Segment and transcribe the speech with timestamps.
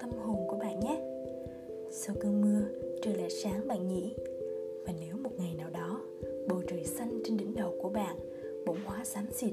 [0.00, 1.00] tâm hồn của bạn nhé.
[1.90, 2.60] Sau cơn mưa,
[3.02, 4.14] trời lại sáng bạn nhỉ.
[4.86, 6.00] Và nếu một ngày nào đó,
[6.48, 8.16] bầu trời xanh trên đỉnh đầu của bạn,
[8.66, 9.52] bỗng hóa xám xịt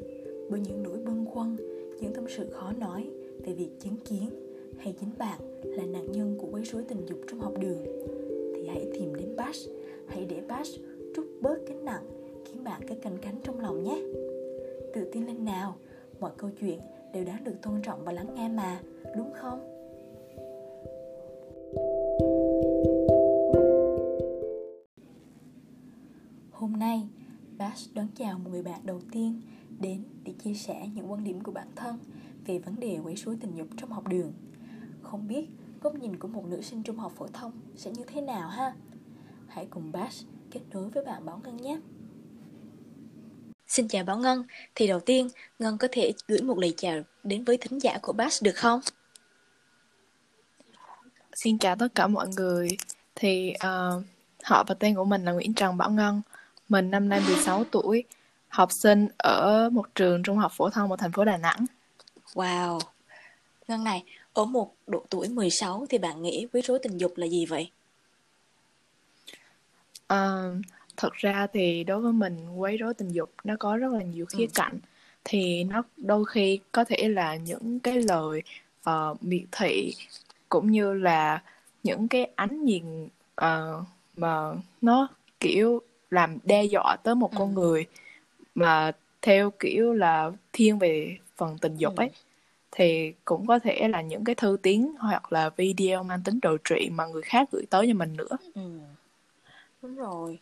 [0.49, 1.55] bởi những nỗi bâng khuâng,
[1.99, 3.09] những tâm sự khó nói
[3.45, 4.29] về việc chứng kiến
[4.77, 7.83] hay chính bạn là nạn nhân của quấy rối tình dục trong học đường,
[8.55, 9.69] thì hãy tìm đến Bash
[10.07, 10.79] hãy để Bash
[11.15, 12.03] trút bớt gánh nặng,
[12.45, 14.01] khiến bạn cái canh cánh trong lòng nhé.
[14.93, 15.75] Tự tin lên nào,
[16.19, 16.79] mọi câu chuyện
[17.13, 18.81] đều đáng được tôn trọng và lắng nghe mà,
[19.17, 19.72] đúng không?
[27.73, 29.41] Bash đón chào một người bạn đầu tiên
[29.79, 31.99] đến để chia sẻ những quan điểm của bản thân
[32.45, 34.33] về vấn đề quấy rối tình dục trong học đường.
[35.01, 35.45] Không biết
[35.81, 38.73] góc nhìn của một nữ sinh trung học phổ thông sẽ như thế nào ha?
[39.47, 41.79] Hãy cùng Bash kết nối với bạn Bảo Ngân nhé.
[43.67, 44.43] Xin chào Bảo Ngân,
[44.75, 45.27] thì đầu tiên
[45.59, 48.79] Ngân có thể gửi một lời chào đến với thính giả của Bass được không?
[51.35, 52.67] Xin chào tất cả mọi người,
[53.15, 54.03] thì uh,
[54.43, 56.21] họ và tên của mình là Nguyễn Trần Bảo Ngân,
[56.69, 58.03] mình năm nay 16 tuổi,
[58.47, 61.65] học sinh ở một trường trung học phổ thông ở thành phố Đà Nẵng.
[62.33, 62.79] Wow,
[63.67, 67.27] Ngân này, ở một độ tuổi 16 thì bạn nghĩ quấy rối tình dục là
[67.27, 67.71] gì vậy?
[70.13, 70.55] Uh,
[70.97, 74.25] thật ra thì đối với mình quấy rối tình dục nó có rất là nhiều
[74.25, 74.51] khía ừ.
[74.53, 74.79] cạnh
[75.23, 78.41] thì nó đôi khi có thể là những cái lời
[78.89, 79.93] uh, miệt thị
[80.49, 81.41] cũng như là
[81.83, 83.05] những cái ánh nhìn
[83.41, 85.07] uh, mà nó
[85.39, 85.81] kiểu
[86.13, 87.35] làm đe dọa tới một ừ.
[87.39, 87.85] con người
[88.55, 92.01] mà theo kiểu là thiên về phần tình dục ừ.
[92.01, 92.09] ấy
[92.71, 96.57] thì cũng có thể là những cái thư tiếng hoặc là video mang tính đồ
[96.63, 98.61] trị mà người khác gửi tới cho mình nữa ừ.
[99.81, 100.39] đúng rồi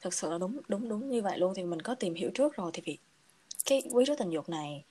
[0.00, 2.56] thực sự là đúng đúng đúng như vậy luôn thì mình có tìm hiểu trước
[2.56, 2.98] rồi thì vì
[3.64, 4.84] cái quấy rối tình dục này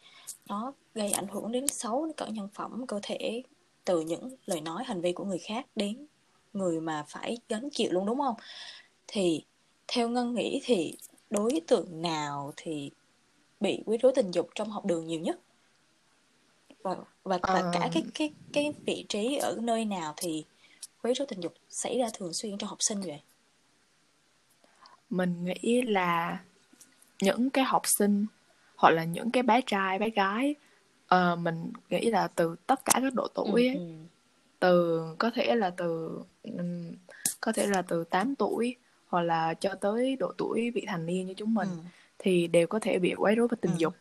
[0.50, 3.44] nó gây ảnh hưởng đến xấu đến cỡ nhân phẩm cơ thể
[3.85, 6.06] từ những lời nói hành vi của người khác đến
[6.53, 8.35] người mà phải gánh chịu luôn đúng không
[9.07, 9.44] thì
[9.91, 10.97] theo ngân nghĩ thì
[11.29, 12.91] đối tượng nào thì
[13.59, 15.39] bị quấy rối tình dục trong học đường nhiều nhất?
[16.81, 17.72] Và và, và à...
[17.73, 20.45] cả cái cái cái vị trí ở nơi nào thì
[21.01, 23.22] quấy rối tình dục xảy ra thường xuyên trong học sinh vậy?
[25.09, 26.44] Mình nghĩ là
[27.22, 28.25] những cái học sinh
[28.75, 30.55] hoặc là những cái bé trai bé gái
[31.16, 33.95] uh, mình nghĩ là từ tất cả các độ tuổi ấy, ừ, ừ.
[34.59, 36.91] từ có thể là từ um,
[37.41, 38.75] có thể là từ 8 tuổi
[39.09, 41.78] hoặc là cho tới độ tuổi vị thành niên như chúng mình ừ.
[42.20, 43.78] thì đều có thể bị quấy rối về tình ừ.
[43.78, 43.94] dục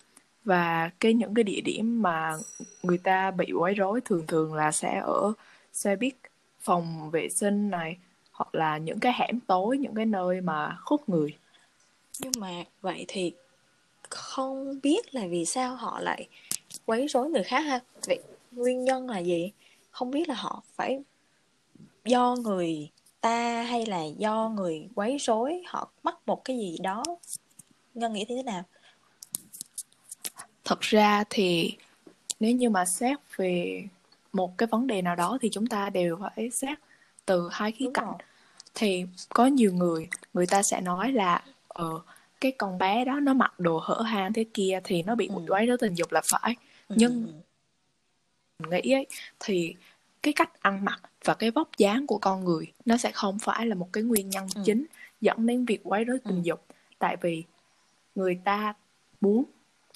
[0.45, 2.37] và cái những cái địa điểm mà
[2.83, 5.33] người ta bị quấy rối thường thường là sẽ ở
[5.73, 6.15] xe buýt
[6.61, 7.99] phòng vệ sinh này
[8.33, 11.37] hoặc là những cái hẻm tối những cái nơi mà khúc người
[12.21, 13.33] nhưng mà vậy thì
[14.09, 16.29] không biết là vì sao họ lại
[16.87, 19.53] quấy rối người khác ha vậy nguyên nhân là gì
[19.91, 21.03] không biết là họ phải
[22.05, 22.91] do người
[23.29, 27.03] ta hay là do người quấy rối họ mắc một cái gì đó?
[27.95, 28.63] Ngân nghĩ thế nào?
[30.65, 31.77] Thật ra thì
[32.41, 33.85] nếu như mà xét về
[34.33, 36.79] một cái vấn đề nào đó thì chúng ta đều phải xét
[37.27, 38.13] từ hai khía cạnh.
[38.75, 42.01] thì có nhiều người người ta sẽ nói là ờ
[42.41, 45.35] cái con bé đó nó mặc đồ hở hang thế kia thì nó bị ừ.
[45.49, 46.57] quấy rối tình dục là phải.
[46.89, 46.95] Ừ.
[46.99, 47.41] nhưng
[48.71, 49.07] nghĩ ấy
[49.41, 49.75] thì
[50.23, 53.67] cái cách ăn mặc và cái vóc dáng của con người nó sẽ không phải
[53.67, 54.63] là một cái nguyên nhân ừ.
[54.65, 54.87] chính
[55.21, 56.41] dẫn đến việc quấy rối tình ừ.
[56.43, 56.65] dục
[56.99, 57.45] tại vì
[58.15, 58.75] người ta
[59.21, 59.45] muốn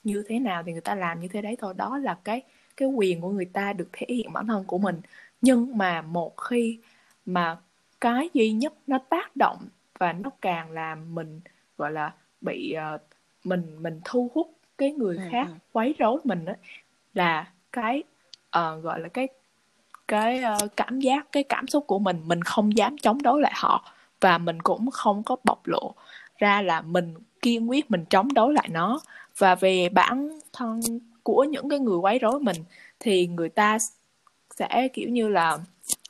[0.04, 2.42] như thế nào thì người ta làm như thế đấy thôi đó là cái
[2.76, 5.00] cái quyền của người ta được thể hiện bản thân của mình
[5.40, 6.78] nhưng mà một khi
[7.26, 7.58] mà
[8.00, 9.68] cái duy nhất nó tác động
[9.98, 11.40] và nó càng làm mình
[11.78, 13.00] gọi là bị uh,
[13.44, 15.54] mình mình thu hút cái người ừ, khác ừ.
[15.72, 16.52] quấy rối mình đó
[17.14, 18.02] là cái
[18.58, 19.28] uh, gọi là cái
[20.12, 23.52] cái uh, cảm giác cái cảm xúc của mình mình không dám chống đối lại
[23.54, 25.94] họ và mình cũng không có bộc lộ
[26.38, 29.00] ra là mình kiên quyết mình chống đối lại nó.
[29.38, 30.80] Và về bản thân
[31.22, 32.56] của những cái người quấy rối mình
[33.00, 33.78] thì người ta
[34.56, 35.58] sẽ kiểu như là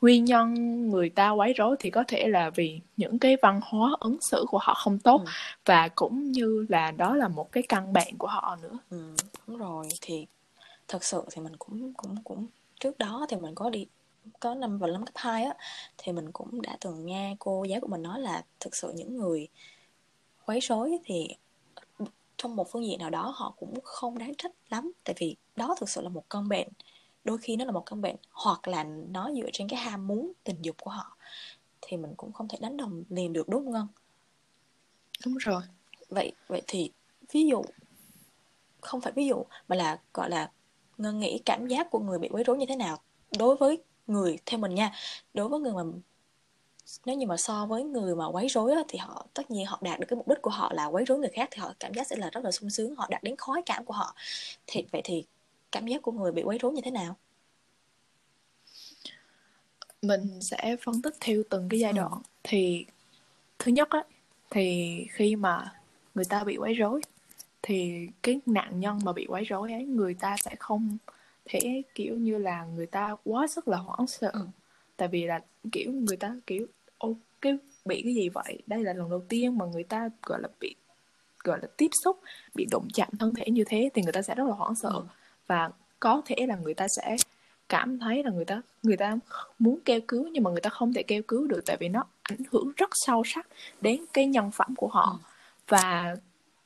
[0.00, 0.54] nguyên nhân
[0.90, 4.44] người ta quấy rối thì có thể là vì những cái văn hóa ứng xử
[4.48, 5.30] của họ không tốt ừ.
[5.64, 8.78] và cũng như là đó là một cái căn bệnh của họ nữa.
[8.90, 9.14] Ừ,
[9.46, 9.88] đúng rồi.
[10.00, 10.26] Thì
[10.88, 12.46] thật sự thì mình cũng cũng cũng
[12.82, 13.86] trước đó thì mình có đi
[14.40, 15.54] có năm vào năm cấp 2 á
[15.98, 19.16] thì mình cũng đã từng nghe cô giáo của mình nói là thực sự những
[19.16, 19.48] người
[20.46, 21.28] quấy rối thì
[22.36, 24.92] trong một phương diện nào đó họ cũng không đáng trách lắm.
[25.04, 26.68] Tại vì đó thực sự là một căn bệnh
[27.24, 30.32] đôi khi nó là một căn bệnh hoặc là nó dựa trên cái ham muốn
[30.44, 31.16] tình dục của họ
[31.80, 33.88] thì mình cũng không thể đánh đồng liền được đúng không?
[35.24, 35.62] Đúng rồi.
[36.08, 36.92] Vậy vậy thì
[37.32, 37.62] ví dụ
[38.80, 40.50] không phải ví dụ mà là gọi là
[40.98, 42.98] ngân nghĩ cảm giác của người bị quấy rối như thế nào?
[43.38, 44.92] Đối với người theo mình nha
[45.34, 45.82] đối với người mà
[47.04, 50.00] nếu như mà so với người mà quấy rối thì họ tất nhiên họ đạt
[50.00, 52.06] được cái mục đích của họ là quấy rối người khác thì họ cảm giác
[52.06, 54.14] sẽ là rất là sung sướng họ đạt đến khói cảm của họ.
[54.66, 55.24] Thì vậy thì
[55.72, 57.16] cảm giác của người bị quấy rối như thế nào?
[60.02, 62.12] Mình sẽ phân tích theo từng cái giai đoạn.
[62.12, 62.20] Ừ.
[62.42, 62.86] thì
[63.58, 64.02] thứ nhất á
[64.50, 65.72] thì khi mà
[66.14, 67.00] người ta bị quấy rối
[67.62, 70.96] thì cái nạn nhân mà bị quấy rối ấy người ta sẽ không
[71.44, 74.46] thể kiểu như là người ta quá sức là hoảng sợ ừ.
[74.96, 75.40] tại vì là
[75.72, 76.66] kiểu người ta kiểu
[76.98, 80.40] ô cái bị cái gì vậy đây là lần đầu tiên mà người ta gọi
[80.42, 80.74] là bị
[81.44, 82.20] gọi là tiếp xúc
[82.54, 84.90] bị đụng chạm thân thể như thế thì người ta sẽ rất là hoảng sợ
[84.94, 85.04] ừ.
[85.46, 85.70] và
[86.00, 87.16] có thể là người ta sẽ
[87.68, 89.16] cảm thấy là người ta người ta
[89.58, 92.04] muốn kêu cứu nhưng mà người ta không thể kêu cứu được tại vì nó
[92.22, 93.46] ảnh hưởng rất sâu sắc
[93.80, 95.26] đến cái nhân phẩm của họ ừ.
[95.68, 96.16] và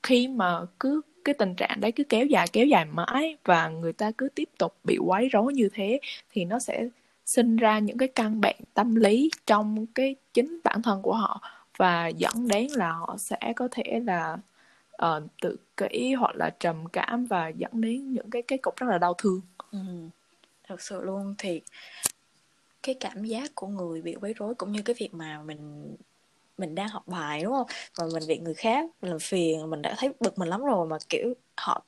[0.07, 3.93] khi mà cứ cái tình trạng đấy cứ kéo dài kéo dài mãi và người
[3.93, 6.01] ta cứ tiếp tục bị quấy rối như thế
[6.31, 6.89] thì nó sẽ
[7.25, 11.41] sinh ra những cái căn bệnh tâm lý trong cái chính bản thân của họ
[11.77, 14.37] và dẫn đến là họ sẽ có thể là
[15.03, 18.87] uh, tự kỷ hoặc là trầm cảm và dẫn đến những cái cái cục rất
[18.91, 19.41] là đau thương.
[19.73, 19.79] Ừ,
[20.69, 21.61] thật sự luôn thì
[22.83, 25.95] cái cảm giác của người bị quấy rối cũng như cái việc mà mình
[26.59, 27.67] mình đang học bài đúng không?
[27.99, 30.97] Và mình bị người khác làm phiền mình đã thấy bực mình lắm rồi mà
[31.09, 31.85] kiểu họ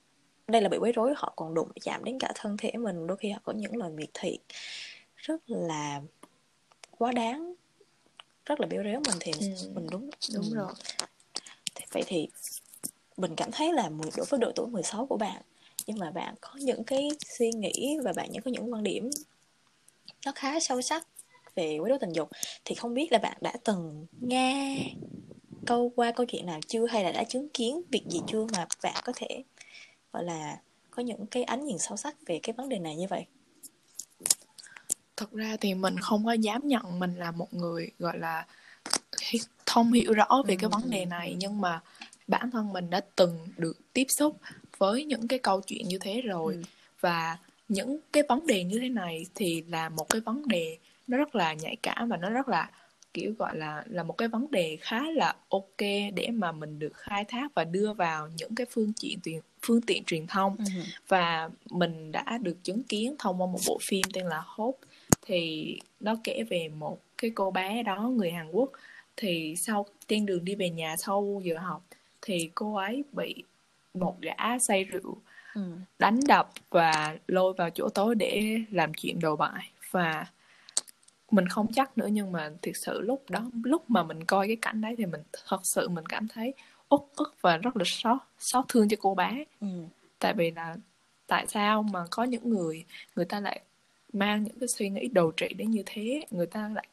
[0.47, 3.17] đây là bị quấy rối họ còn đụng chạm đến cả thân thể mình đôi
[3.17, 4.39] khi họ có những lời miệt thị.
[5.17, 6.01] Rất là
[6.99, 7.55] quá đáng
[8.47, 9.71] rất là béo réo mình thì ừ.
[9.75, 10.73] mình đúng đúng rồi.
[11.75, 12.29] Thì vậy thì
[13.17, 15.43] mình cảm thấy là đối với độ tuổi 16 của bạn
[15.87, 19.11] nhưng mà bạn có những cái suy nghĩ và bạn những có những quan điểm
[20.27, 21.07] nó khá sâu sắc
[21.59, 22.29] về quấy rối tình dục.
[22.65, 24.79] Thì không biết là bạn đã từng nghe
[25.67, 26.87] câu qua câu chuyện nào chưa?
[26.87, 29.43] Hay là đã chứng kiến việc gì chưa mà bạn có thể
[30.13, 30.61] gọi là
[30.91, 33.25] có những cái ánh nhìn sâu sắc về cái vấn đề này như vậy?
[35.17, 38.47] Thật ra thì mình không có dám nhận mình là một người gọi là
[39.67, 41.37] thông hiểu rõ về cái vấn đề này.
[41.39, 41.81] Nhưng mà
[42.27, 44.37] bản thân mình đã từng được tiếp xúc
[44.79, 46.55] với những cái câu chuyện như thế rồi.
[46.55, 46.63] Ừ.
[47.01, 47.39] và
[47.69, 50.79] những cái vấn đề như thế này thì là một cái vấn đề
[51.09, 52.71] nó rất là nhạy cảm và nó rất là
[53.15, 55.81] kiểu gọi là là một cái vấn đề khá là ok
[56.15, 59.81] để mà mình được khai thác và đưa vào những cái phương tiện tiền phương
[59.81, 60.65] tiện truyền thông ừ.
[61.09, 64.79] và mình đã được chứng kiến thông qua một bộ phim tên là Hope
[65.27, 68.71] thì nó kể về một cái cô bé đó người Hàn Quốc
[69.17, 71.85] thì sau trên đường đi về nhà sau giờ học
[72.23, 73.43] thì cô ấy bị
[73.95, 75.17] một gã say rượu
[75.55, 75.63] ừ.
[75.99, 80.27] đánh đập và lôi vào chỗ tối để làm chuyện đầu bại và
[81.31, 84.57] mình không chắc nữa nhưng mà thực sự lúc đó lúc mà mình coi cái
[84.57, 86.55] cảnh đấy thì mình thật sự mình cảm thấy
[86.89, 89.67] uất ức và rất là xót xót thương cho cô bé ừ.
[90.19, 90.77] tại vì là
[91.27, 92.85] tại sao mà có những người
[93.17, 93.61] người ta lại
[94.13, 96.87] mang những cái suy nghĩ đồ trị đến như thế người ta lại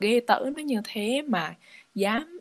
[0.00, 1.54] ghê tởm đến như thế mà
[1.94, 2.40] dám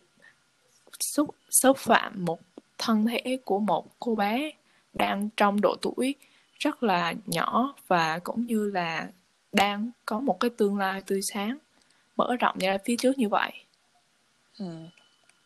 [1.00, 2.40] xúc xúc phạm một
[2.78, 4.52] thân thể của một cô bé
[4.94, 6.16] đang trong độ tuổi
[6.60, 9.10] rất là nhỏ và cũng như là
[9.52, 11.58] đang có một cái tương lai tươi sáng,
[12.18, 13.52] mở rộng ra phía trước như vậy.
[14.60, 14.66] Ừ.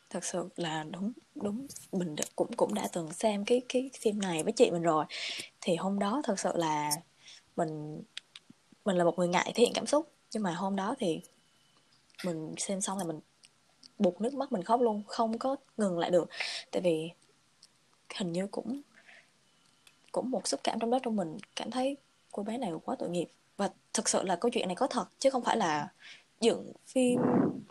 [0.09, 1.67] thật sự là đúng đúng.
[1.91, 5.05] Mình cũng cũng đã từng xem cái cái phim này với chị mình rồi.
[5.61, 6.91] Thì hôm đó thật sự là
[7.55, 8.01] mình
[8.85, 10.11] mình là một người ngại thể hiện cảm xúc.
[10.33, 11.21] Nhưng mà hôm đó thì
[12.25, 13.19] mình xem xong là mình
[13.99, 16.29] buộc nước mắt mình khóc luôn, không có ngừng lại được.
[16.71, 17.09] Tại vì
[18.15, 18.81] hình như cũng
[20.11, 21.37] cũng một xúc cảm trong đó trong mình.
[21.55, 21.97] Cảm thấy
[22.31, 23.27] cô bé này quá tội nghiệp
[23.57, 25.87] và thực sự là câu chuyện này có thật chứ không phải là
[26.41, 27.19] dựng phim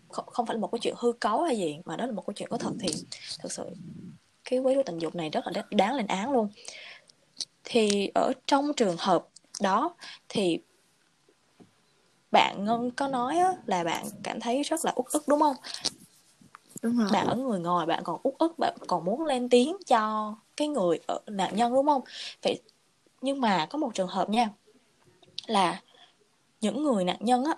[0.08, 2.26] không, không phải là một câu chuyện hư cấu hay gì mà đó là một
[2.26, 2.88] câu chuyện có thật thì
[3.38, 3.64] thực sự
[4.44, 6.48] cái quấy rối tình dục này rất là đáng lên án luôn.
[7.64, 9.26] Thì ở trong trường hợp
[9.60, 9.94] đó
[10.28, 10.58] thì
[12.30, 15.56] bạn ngân có nói á, là bạn cảm thấy rất là út ức đúng không?
[16.82, 17.08] Đúng rồi.
[17.12, 20.68] Bạn ở người ngoài bạn còn út ức bạn còn muốn lên tiếng cho cái
[20.68, 22.02] người ở nạn nhân đúng không?
[22.42, 22.62] Vậy
[23.20, 24.50] nhưng mà có một trường hợp nha
[25.46, 25.82] là
[26.60, 27.54] những người nạn nhân á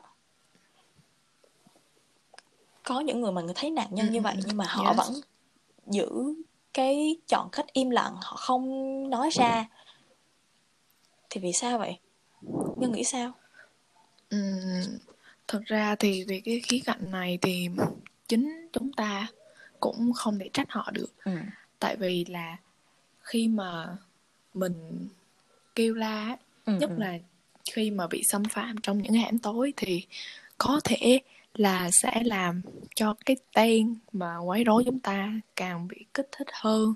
[2.83, 4.97] có những người mà người thấy nạn nhân như vậy nhưng mà họ yes.
[4.97, 5.21] vẫn
[5.87, 6.35] giữ
[6.75, 9.69] cái chọn cách im lặng họ không nói ra
[11.31, 11.99] thì vì sao vậy
[12.77, 13.33] nhân nghĩ sao
[14.33, 14.99] Ừm,
[15.49, 17.69] thật ra thì về cái khía cạnh này thì
[18.29, 19.29] chính chúng ta
[19.81, 21.11] cũng không thể trách họ được.
[21.25, 21.33] Ừ.
[21.79, 22.57] Tại vì là
[23.21, 23.97] khi mà
[24.55, 25.09] mình
[25.75, 26.97] kêu la ừ, nhất ừ.
[26.99, 27.19] là
[27.71, 30.07] khi mà bị xâm phạm trong những hẻm tối thì
[30.59, 31.21] có thể
[31.55, 32.63] là sẽ làm
[32.95, 36.95] cho cái tên mà quấy rối chúng ta càng bị kích thích hơn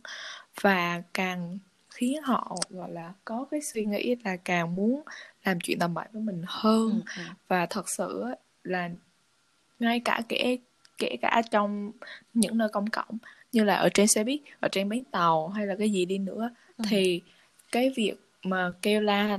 [0.61, 1.59] và càng
[1.91, 5.03] khiến họ gọi là có cái suy nghĩ là càng muốn
[5.45, 7.23] làm chuyện tầm bậy với mình hơn ừ, ừ.
[7.49, 8.25] và thật sự
[8.65, 8.91] là
[9.79, 10.59] ngay cả kể
[10.99, 11.93] kể cả trong
[12.35, 13.19] những nơi công cộng
[13.53, 16.19] như là ở trên xe buýt ở trên bến tàu hay là cái gì đi
[16.19, 16.85] nữa ừ.
[16.89, 17.23] thì
[17.73, 19.39] cái việc mà kêu la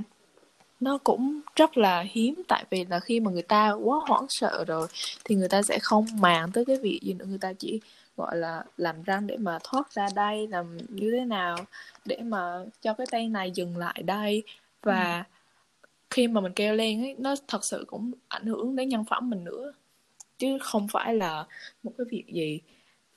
[0.80, 4.64] nó cũng rất là hiếm tại vì là khi mà người ta quá hoảng sợ
[4.66, 4.88] rồi
[5.24, 7.24] thì người ta sẽ không màng tới cái việc gì nữa.
[7.28, 7.80] Người ta chỉ
[8.16, 11.56] gọi là làm răng để mà thoát ra đây làm như thế nào
[12.04, 14.42] để mà cho cái tay này dừng lại đây.
[14.82, 15.24] Và
[15.82, 15.88] ừ.
[16.10, 19.30] khi mà mình kêu lên ấy nó thật sự cũng ảnh hưởng đến nhân phẩm
[19.30, 19.72] mình nữa.
[20.38, 21.46] Chứ không phải là
[21.82, 22.60] một cái việc gì.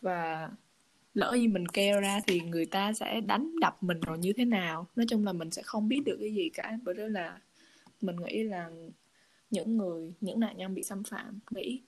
[0.02, 0.50] Và
[1.14, 4.46] lỡ như mình kêu ra thì người ta sẽ đánh đập mình rồi như thế
[4.46, 4.88] nào.
[4.96, 7.40] Nói chung là mình sẽ không biết được cái gì cả bởi đó là
[8.02, 8.70] mình nghĩ là
[9.52, 11.82] những người những nạn nhân bị xâm phạm nghĩ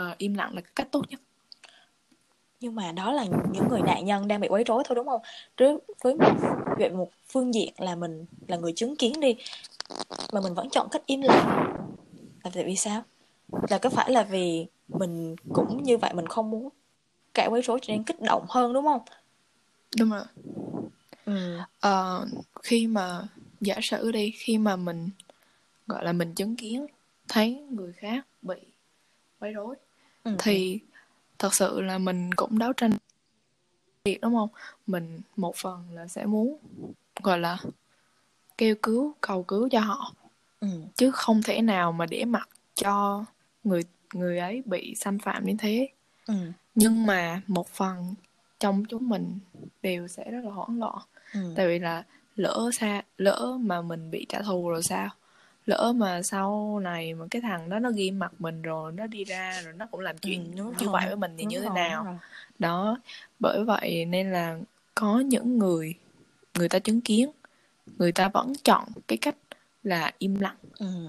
[0.00, 1.20] uh, im lặng là cách tốt nhất.
[2.60, 5.20] Nhưng mà đó là những người nạn nhân đang bị quấy rối thôi đúng không?
[5.56, 6.34] Đối với một
[6.78, 9.36] về một phương diện là mình là người chứng kiến đi
[10.32, 11.74] mà mình vẫn chọn cách im lặng.
[12.44, 13.02] Là tại vì sao?
[13.70, 16.68] Là có phải là vì mình cũng như vậy mình không muốn
[17.34, 19.02] cả quấy rối cho nên kích động hơn đúng không?
[19.98, 20.24] Đúng rồi.
[21.24, 21.58] Ừ.
[21.86, 22.28] uh,
[22.62, 23.28] khi mà
[23.60, 25.10] giả sử đi khi mà mình
[25.86, 26.86] gọi là mình chứng kiến
[27.28, 28.56] thấy người khác bị
[29.40, 29.76] quấy rối
[30.24, 30.36] ừ.
[30.38, 30.80] thì
[31.38, 32.90] thật sự là mình cũng đấu tranh
[34.04, 34.48] việc đúng không
[34.86, 36.56] mình một phần là sẽ muốn
[37.22, 37.58] gọi là
[38.58, 40.14] kêu cứu cầu cứu cho họ
[40.60, 40.68] ừ.
[40.96, 43.24] chứ không thể nào mà để mặc cho
[43.64, 43.82] người
[44.14, 45.88] người ấy bị xâm phạm như thế
[46.26, 46.34] ừ.
[46.74, 48.14] nhưng mà một phần
[48.60, 49.38] trong chúng mình
[49.82, 50.98] đều sẽ rất là hoảng loạn
[51.32, 51.52] ừ.
[51.56, 52.04] tại vì là
[52.36, 55.08] lỡ xa lỡ mà mình bị trả thù rồi sao
[55.66, 59.24] lỡ mà sau này mà cái thằng đó nó ghi mặt mình rồi nó đi
[59.24, 62.04] ra rồi nó cũng làm chuyện ừ, như vậy với mình thì như thế nào
[62.04, 62.14] rồi.
[62.58, 62.98] đó
[63.38, 64.58] bởi vậy nên là
[64.94, 65.94] có những người
[66.54, 67.30] người ta chứng kiến
[67.98, 69.36] người ta vẫn chọn cái cách
[69.82, 71.06] là im lặng ừ.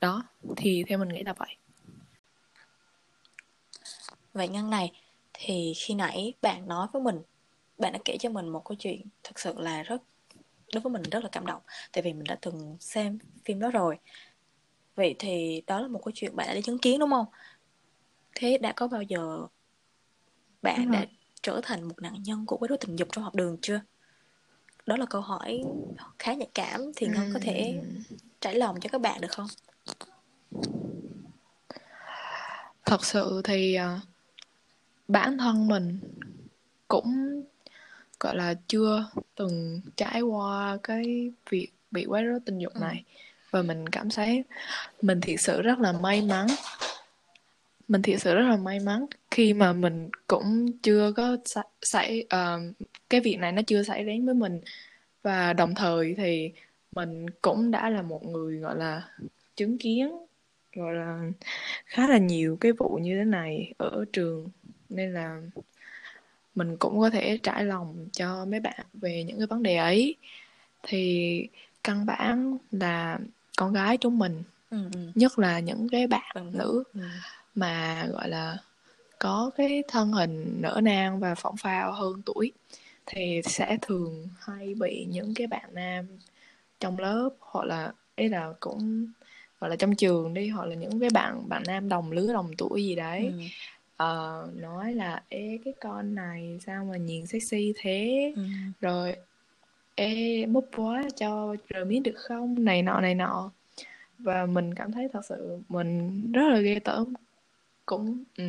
[0.00, 0.22] đó
[0.56, 1.56] thì theo mình nghĩ là vậy
[4.34, 4.92] vậy ngăn này
[5.32, 7.22] thì khi nãy bạn nói với mình
[7.78, 10.02] bạn đã kể cho mình một câu chuyện thực sự là rất
[10.72, 11.62] đối với mình rất là cảm động
[11.92, 13.98] tại vì mình đã từng xem phim đó rồi.
[14.94, 17.26] Vậy thì đó là một câu chuyện bạn đã chứng kiến đúng không?
[18.34, 19.46] Thế đã có bao giờ
[20.62, 21.06] bạn đã
[21.42, 23.80] trở thành một nạn nhân của quấy rối tình dục trong học đường chưa?
[24.86, 25.62] Đó là câu hỏi
[26.18, 27.82] khá nhạy cảm thì ngân có thể
[28.40, 29.46] trải lòng cho các bạn được không?
[32.84, 34.02] Thật sự thì uh,
[35.08, 36.00] bản thân mình
[36.88, 37.42] cũng
[38.20, 42.80] gọi là chưa từng trải qua cái việc bị quấy rối tình dục ừ.
[42.80, 43.04] này.
[43.50, 44.44] Và mình cảm thấy
[45.02, 46.46] mình thiệt sự rất là may mắn.
[47.88, 51.36] Mình thiệt sự rất là may mắn khi mà mình cũng chưa có
[51.82, 52.74] xảy uh,
[53.10, 54.60] cái việc này nó chưa xảy đến với mình.
[55.22, 56.52] Và đồng thời thì
[56.92, 59.08] mình cũng đã là một người gọi là
[59.56, 60.10] chứng kiến
[60.76, 61.30] gọi là
[61.86, 64.48] khá là nhiều cái vụ như thế này ở trường.
[64.88, 65.40] Nên là
[66.54, 70.16] mình cũng có thể trải lòng cho mấy bạn về những cái vấn đề ấy
[70.82, 71.46] thì
[71.84, 73.18] căn bản là
[73.56, 75.00] con gái chúng mình ừ, ừ.
[75.14, 76.42] nhất là những cái bạn ừ.
[76.52, 77.00] nữ ừ.
[77.54, 78.56] mà gọi là
[79.18, 82.52] có cái thân hình nở nang và phỏng phao hơn tuổi
[83.06, 86.06] thì sẽ thường hay bị những cái bạn nam
[86.80, 89.06] trong lớp hoặc là ấy là cũng
[89.60, 92.50] gọi là trong trường đi hoặc là những cái bạn bạn nam đồng lứa đồng
[92.58, 93.44] tuổi gì đấy ừ
[94.02, 98.32] uh, nói là ê cái con này sao mà nhìn sexy thế?
[98.36, 98.42] Ừ.
[98.80, 99.16] rồi
[99.94, 102.64] ê búp quá cho rời miếng được không?
[102.64, 103.50] Này nọ này nọ.
[104.18, 107.14] Và mình cảm thấy thật sự mình rất là ghê tởm.
[107.86, 108.44] Cũng ừ,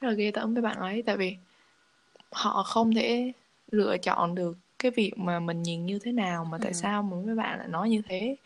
[0.00, 1.02] rất là ghê tởm với bạn ấy.
[1.02, 1.36] Tại vì
[2.32, 3.32] họ không thể
[3.70, 6.74] lựa chọn được cái việc mà mình nhìn như thế nào mà tại ừ.
[6.74, 8.36] sao mà mấy bạn lại nói như thế.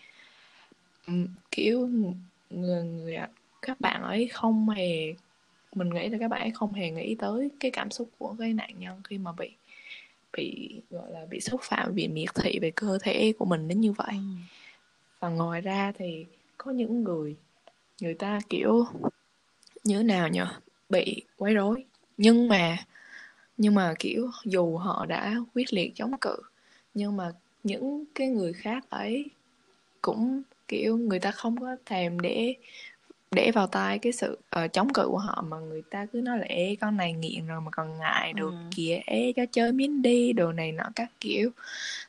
[1.06, 1.12] Ừ,
[1.50, 1.86] kiểu
[2.50, 3.16] người, người
[3.62, 5.14] các bạn ấy không hề
[5.74, 8.52] mình nghĩ là các bạn ấy không hề nghĩ tới cái cảm xúc của cái
[8.52, 9.50] nạn nhân khi mà bị
[10.32, 13.80] bị gọi là bị xúc phạm bị miệt thị về cơ thể của mình đến
[13.80, 14.08] như vậy.
[14.12, 14.20] Ừ.
[15.20, 16.26] và ngoài ra thì
[16.58, 17.36] có những người
[18.00, 18.86] người ta kiểu
[19.84, 20.40] như thế nào nhỉ
[20.88, 21.84] bị quấy rối.
[22.16, 22.76] Nhưng mà
[23.56, 26.36] nhưng mà kiểu dù họ đã quyết liệt chống cự
[26.94, 27.32] nhưng mà
[27.64, 29.24] những cái người khác ấy
[30.02, 32.54] cũng kiểu người ta không có thèm để
[33.30, 36.38] để vào tai cái sự uh, chống cự của họ mà người ta cứ nói
[36.38, 38.56] là ê con này nghiện rồi mà còn ngại được ừ.
[38.76, 41.50] kìa ê cho chơi miếng đi đồ này nọ các kiểu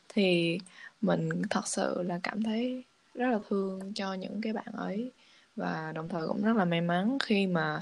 [0.10, 0.60] thì
[1.02, 2.84] mình thật sự là cảm thấy
[3.16, 5.12] rất là thương cho những cái bạn ấy
[5.56, 7.82] và đồng thời cũng rất là may mắn khi mà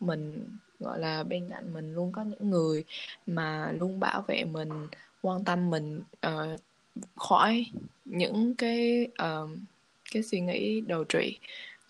[0.00, 0.48] mình
[0.80, 2.84] gọi là bên cạnh mình luôn có những người
[3.26, 4.68] mà luôn bảo vệ mình
[5.22, 6.60] quan tâm mình uh,
[7.16, 7.66] khỏi
[8.04, 9.50] những cái uh,
[10.12, 11.38] cái suy nghĩ đầu trụy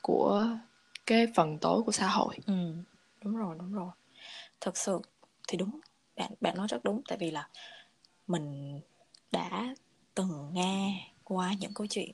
[0.02, 0.48] của
[1.06, 2.38] cái phần tối của xã hội.
[2.46, 2.75] Ừ
[3.25, 3.90] đúng rồi đúng rồi.
[4.60, 5.00] Thật sự
[5.48, 5.80] thì đúng,
[6.16, 7.48] bạn bạn nói rất đúng, tại vì là
[8.26, 8.80] mình
[9.32, 9.75] đã
[10.14, 12.10] từng nghe qua những câu chuyện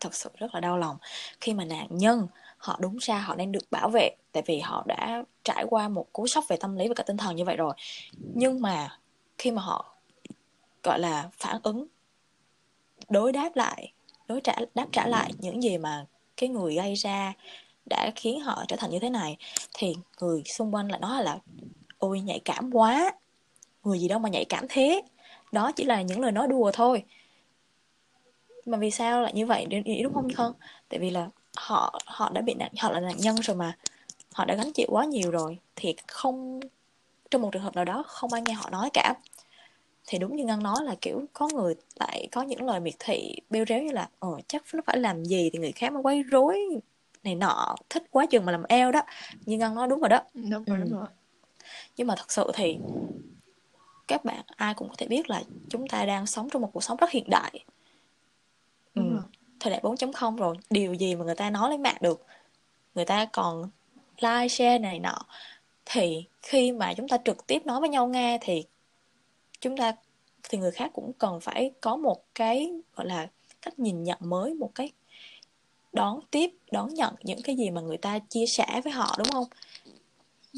[0.00, 0.96] thật sự rất là đau lòng.
[1.40, 2.26] Khi mà nạn nhân,
[2.58, 6.06] họ đúng ra họ đang được bảo vệ, tại vì họ đã trải qua một
[6.12, 7.74] cú sốc về tâm lý và cả tinh thần như vậy rồi.
[8.18, 8.98] Nhưng mà
[9.38, 9.94] khi mà họ,
[10.82, 11.86] gọi là, phản ứng,
[13.08, 13.92] đối đáp lại,
[14.28, 17.32] đối trả, đáp trả lại những gì mà cái người gây ra
[17.86, 19.36] đã khiến họ trở thành như thế này,
[19.74, 21.38] thì người xung quanh lại nói là,
[21.98, 23.14] ôi, nhạy cảm quá,
[23.84, 25.02] người gì đâu mà nhạy cảm thế.
[25.52, 27.02] Đó chỉ là những lời nói đùa thôi.
[28.66, 29.66] Mà vì sao lại như vậy?
[30.02, 30.52] Đúng không không
[30.88, 33.76] tại vì là họ họ đã bị nạn, họ là nạn nhân rồi mà,
[34.32, 36.60] họ đã gánh chịu quá nhiều rồi, thì không,
[37.30, 39.14] trong một trường hợp nào đó không ai nghe họ nói cả.
[40.06, 43.36] Thì đúng như ngân nói là, kiểu, có người lại có những lời miệt thị,
[43.50, 46.22] bêu réo như là ờ chắc nó phải làm gì thì người khác mới quấy
[46.22, 46.58] rối
[47.24, 49.02] này nọ thích quá chừng mà làm eo đó
[49.46, 50.84] như ngân nói đúng rồi đó đúng rồi, ừ.
[50.84, 51.08] đúng rồi.
[51.96, 52.78] nhưng mà thật sự thì
[54.08, 56.84] các bạn ai cũng có thể biết là chúng ta đang sống trong một cuộc
[56.84, 57.64] sống rất hiện đại
[58.94, 59.02] ừ.
[59.60, 62.26] thời đại 4.0 rồi điều gì mà người ta nói lên mạng được
[62.94, 63.70] người ta còn
[64.16, 65.18] like share này nọ
[65.84, 68.64] thì khi mà chúng ta trực tiếp nói với nhau nghe thì
[69.60, 69.92] chúng ta
[70.42, 73.28] thì người khác cũng cần phải có một cái gọi là
[73.62, 74.92] cách nhìn nhận mới một cái
[75.92, 79.28] đón tiếp đón nhận những cái gì mà người ta chia sẻ với họ đúng
[79.32, 79.46] không?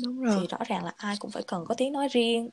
[0.04, 0.36] Đúng rồi.
[0.40, 2.48] thì rõ ràng là ai cũng phải cần có tiếng nói riêng.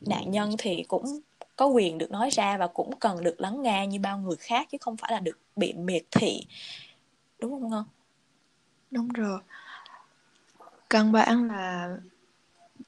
[0.00, 1.20] Nạn nhân thì cũng
[1.56, 4.68] có quyền được nói ra và cũng cần được lắng nghe như bao người khác
[4.70, 6.46] chứ không phải là được bị miệt thị.
[7.38, 7.84] Đúng không ngon
[8.90, 9.40] đúng rồi.
[10.90, 11.96] Căn bản là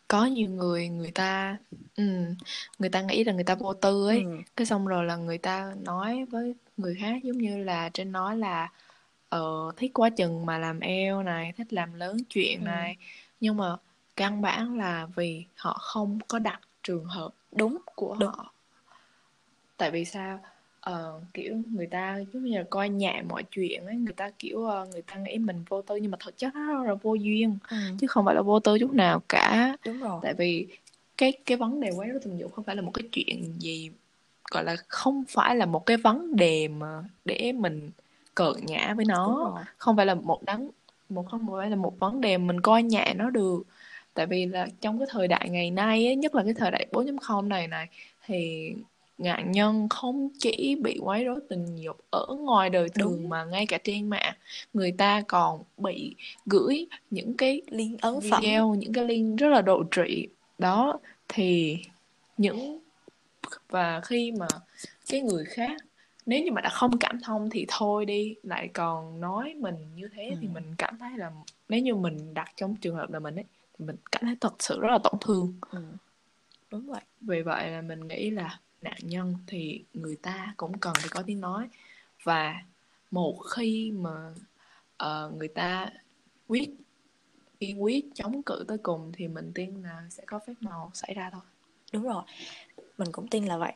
[0.09, 1.57] có nhiều người người ta
[1.97, 2.03] ừ,
[2.79, 4.23] người ta nghĩ là người ta vô tư ấy.
[4.23, 4.31] Ừ.
[4.57, 8.37] cái xong rồi là người ta nói với người khác giống như là trên nói
[8.37, 8.71] là
[9.29, 12.65] ờ thích quá chừng mà làm eo này thích làm lớn chuyện ừ.
[12.65, 12.97] này
[13.41, 13.77] nhưng mà
[14.17, 18.31] căn bản là vì họ không có đặt trường hợp đúng của đúng.
[18.31, 18.53] họ
[19.77, 20.41] tại vì sao
[20.91, 24.59] uh, kiểu người ta giống như là coi nhẹ mọi chuyện ấy người ta kiểu
[24.59, 27.59] uh, người ta nghĩ mình vô tư nhưng mà thật chất nó là vô duyên
[27.71, 27.77] ừ.
[28.01, 30.67] chứ không phải là vô tư chút nào cả đúng rồi tại vì
[31.17, 33.91] cái cái vấn đề quấy rối tình dục không phải là một cái chuyện gì
[34.51, 37.91] gọi là không phải là một cái vấn đề mà để mình
[38.37, 39.55] cợt nhã với nó.
[39.79, 40.71] Không phải là một đắng
[41.09, 43.63] một không phải là một vấn đề mình coi nhẹ nó được.
[44.15, 46.87] Tại vì là trong cái thời đại ngày nay ấy, nhất là cái thời đại
[46.93, 47.89] 4.0 này này
[48.27, 48.73] thì
[49.19, 53.29] nạn nhân không chỉ bị quấy rối tình dục ở ngoài đời thường Đúng.
[53.29, 54.35] mà ngay cả trên mạng.
[54.75, 56.15] Người ta còn bị
[56.47, 58.81] gửi những cái link ấn video phẩm.
[58.81, 61.79] những cái link rất là độ trị đó thì
[62.37, 62.81] những
[63.69, 64.47] và khi mà
[65.09, 65.86] cái người khác
[66.27, 68.35] nếu như mà đã không cảm thông thì thôi đi.
[68.43, 70.37] Lại còn nói mình như thế ừ.
[70.41, 71.33] thì mình cảm thấy là
[71.69, 73.45] nếu như mình đặt trong trường hợp là mình ấy
[73.79, 75.55] thì mình cảm thấy thật sự rất là tổn thương.
[75.71, 75.83] Ừ.
[76.71, 77.01] đúng vậy.
[77.21, 81.23] Vì vậy là mình nghĩ là nạn nhân thì người ta cũng cần phải có
[81.23, 81.69] tiếng nói.
[82.23, 82.63] Và
[83.11, 84.35] một khi mà
[85.05, 85.91] uh, người ta
[86.49, 86.71] quyết
[87.61, 91.15] kiên quyết chống cự tới cùng thì mình tin là sẽ có phép màu xảy
[91.15, 91.43] ra thôi.
[91.93, 92.23] Đúng rồi.
[92.99, 93.73] Mình cũng tin là vậy.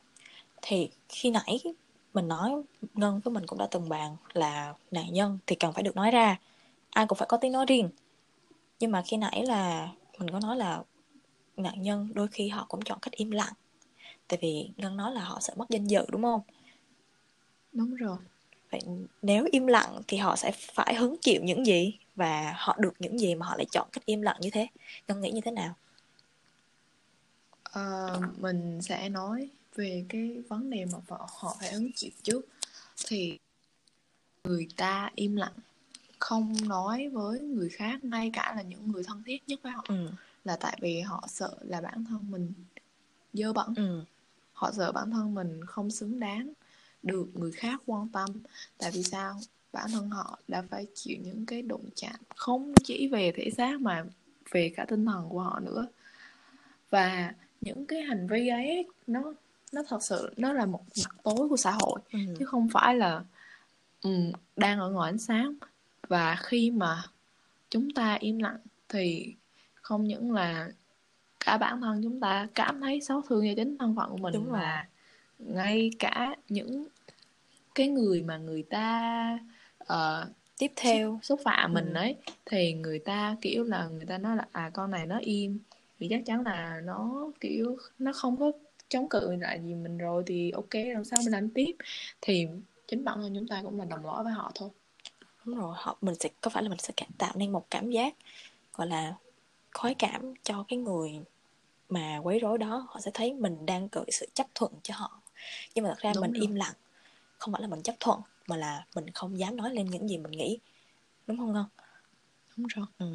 [0.62, 1.60] Thì khi nãy
[2.14, 2.62] mình nói
[2.94, 6.10] ngân với mình cũng đã từng bàn là nạn nhân thì cần phải được nói
[6.10, 6.38] ra.
[6.90, 7.90] Ai cũng phải có tiếng nói riêng.
[8.80, 10.82] Nhưng mà khi nãy là mình có nói là
[11.56, 13.52] nạn nhân đôi khi họ cũng chọn cách im lặng.
[14.28, 16.40] Tại vì ngân nói là họ sợ mất danh dự đúng không?
[17.72, 18.18] Đúng rồi.
[18.70, 18.80] Vậy
[19.22, 21.98] nếu im lặng thì họ sẽ phải hứng chịu những gì?
[22.16, 24.66] Và họ được những gì mà họ lại chọn cách im lặng như thế?
[25.08, 25.74] Ngân nghĩ như thế nào?
[27.78, 32.46] Uh, mình sẽ nói về cái vấn đề mà họ phải hứng chịu trước
[33.06, 33.38] thì
[34.44, 35.52] người ta im lặng
[36.20, 39.84] không nói với người khác ngay cả là những người thân thiết nhất với họ.
[39.88, 40.10] Ừ.
[40.44, 42.52] là tại vì họ sợ là bản thân mình
[43.32, 43.74] dơ bẩn.
[43.76, 44.04] Ừ.
[44.52, 46.52] Họ sợ bản thân mình không xứng đáng
[47.02, 48.30] được người khác quan tâm.
[48.78, 49.40] Tại vì sao?
[49.72, 53.80] Bản thân họ đã phải chịu những cái đụng chạm không chỉ về thể xác
[53.80, 54.04] mà
[54.50, 55.86] về cả tinh thần của họ nữa.
[56.90, 59.32] Và những cái hành vi ấy nó
[59.72, 62.18] nó thật sự nó là một mặt tối của xã hội ừ.
[62.38, 63.24] chứ không phải là
[64.02, 65.54] um, đang ở ngoài ánh sáng
[66.08, 67.02] và khi mà
[67.70, 69.34] chúng ta im lặng thì
[69.74, 70.70] không những là
[71.44, 74.34] cả bản thân chúng ta cảm thấy xấu thương cho chính thân phận của mình
[74.34, 74.88] Đúng mà
[75.38, 76.86] ngay cả những
[77.74, 79.38] cái người mà người ta
[79.82, 80.28] uh,
[80.58, 81.98] tiếp theo xúc phạm mình ừ.
[81.98, 85.58] ấy thì người ta kiểu là người ta nói là à con này nó im
[85.98, 88.52] thì chắc chắn là nó kiểu nó không có
[88.90, 91.76] chống cự lại gì mình rồi thì ok làm sao mình làm tiếp.
[92.20, 92.46] Thì
[92.88, 94.70] chính bản thân chúng ta cũng là đồng lõa với họ thôi.
[95.44, 98.14] Đúng rồi họ mình sẽ có phải là mình sẽ tạo nên một cảm giác
[98.74, 99.14] gọi là
[99.74, 101.20] khoái cảm cho cái người
[101.88, 102.86] mà quấy rối đó.
[102.88, 105.20] Họ sẽ thấy mình đang gợi sự chấp thuận cho họ.
[105.74, 106.40] Nhưng mà thật ra đúng mình rồi.
[106.42, 106.74] im lặng.
[107.38, 110.18] Không phải là mình chấp thuận mà là mình không dám nói lên những gì
[110.18, 110.58] mình nghĩ.
[111.26, 111.64] Đúng không ngân?
[112.56, 112.86] Đúng rồi.
[112.98, 113.06] Ừ.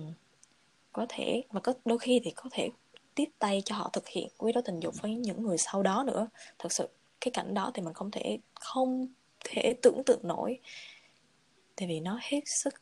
[0.92, 2.70] có thể và có đôi khi thì có thể
[3.16, 6.04] tiếp tay cho họ thực hiện quấy rối tình dục với những người sau đó
[6.08, 6.28] nữa.
[6.60, 6.90] Thật sự
[7.22, 9.08] cái cảnh đó thì mình không thể không
[9.44, 10.60] thể tưởng tượng nổi.
[11.76, 12.74] Tại vì nó hết sức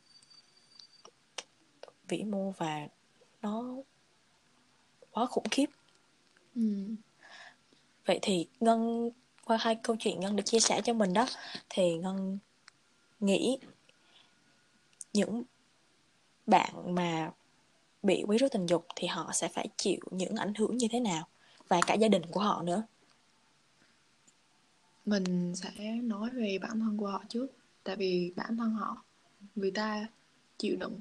[2.07, 2.87] vĩ mô và
[3.41, 3.63] nó
[5.11, 5.69] quá khủng khiếp.
[6.55, 6.61] Ừ.
[8.05, 9.09] vậy thì ngân
[9.45, 11.27] qua hai câu chuyện ngân được chia sẻ cho mình đó
[11.69, 12.37] thì ngân
[13.19, 13.57] nghĩ
[15.13, 15.43] những
[16.45, 17.31] bạn mà
[18.03, 20.99] bị quấy rối tình dục thì họ sẽ phải chịu những ảnh hưởng như thế
[20.99, 21.27] nào?
[21.67, 22.83] Và cả gia đình của họ nữa.
[25.05, 27.47] Mình sẽ nói về bản thân của họ trước.
[27.83, 29.03] Tại vì bản thân họ
[29.55, 30.07] người ta
[30.57, 30.99] chịu đựng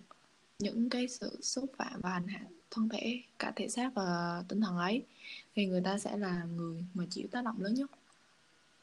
[0.58, 4.60] những cái sự xúc phạm và hành hạ thân thể cả thể xác và tinh
[4.60, 5.02] thần ấy.
[5.54, 7.90] Thì người ta sẽ là người mà chịu tác động lớn nhất.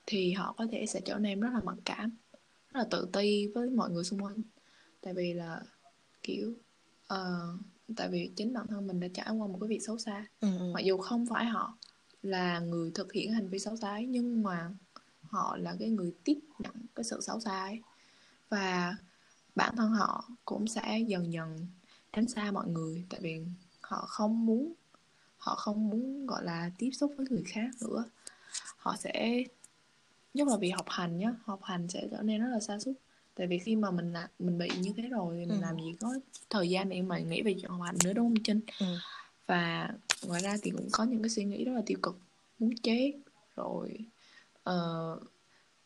[0.06, 2.12] Thì họ có thể sẽ trở nên rất là mặc cảm
[2.74, 4.42] rất là tự ti với mọi người xung quanh.
[5.02, 5.62] Tại vì là
[6.24, 6.54] kiểu
[7.14, 7.60] uh,
[7.96, 10.58] tại vì chính bản thân mình đã trải qua một cái việc xấu xa ừ.
[10.60, 10.72] ừ.
[10.74, 11.78] mặc dù không phải họ
[12.22, 14.70] là người thực hiện hành vi xấu xa ấy, nhưng mà
[15.22, 17.82] họ là cái người tiếp nhận cái sự xấu xa ấy
[18.50, 18.96] và
[19.56, 21.68] bản thân họ cũng sẽ dần dần
[22.14, 23.42] tránh xa mọi người tại vì
[23.82, 24.74] họ không muốn
[25.38, 28.04] họ không muốn gọi là tiếp xúc với người khác nữa
[28.78, 29.44] họ sẽ
[30.34, 32.94] nhất là vì học hành nhá học hành sẽ trở nên rất là xa xúc
[33.40, 35.62] tại vì khi mà mình là mình bị như thế rồi thì mình ừ.
[35.62, 36.14] làm gì có
[36.50, 38.86] thời gian để mà nghĩ về chuyện học hành nữa đúng không trinh ừ.
[39.48, 39.90] và
[40.28, 42.20] ngoài ra thì cũng có những cái suy nghĩ rất là tiêu cực
[42.60, 43.14] muốn chết
[43.56, 43.98] rồi
[44.70, 45.24] uh,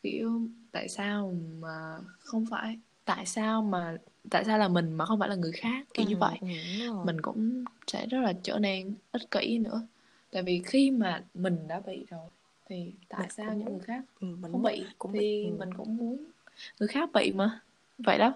[0.03, 3.97] kiểu tại sao mà không phải tại sao mà
[4.29, 6.47] tại sao là mình mà không phải là người khác kiểu ừ, như vậy ừ,
[7.05, 9.87] mình cũng sẽ rất là trở nên ích kỷ nữa
[10.31, 12.29] tại vì khi mà mình đã bị rồi
[12.69, 15.45] thì tại mình sao cũng, những người khác ừ, mình không bị cũng thì bị.
[15.45, 15.55] Ừ.
[15.59, 16.17] mình cũng muốn
[16.79, 17.59] người khác bị mà.
[17.97, 18.33] Vậy đó.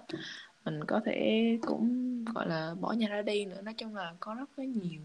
[0.64, 3.60] Mình có thể cũng gọi là bỏ nhà ra đi nữa.
[3.62, 5.00] Nói chung là có rất là nhiều